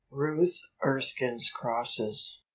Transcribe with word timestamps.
"Ruth 0.09 0.59
Erskine's 0.83 1.51
Crosses. 1.51 2.41